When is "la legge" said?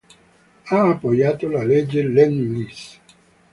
1.47-2.01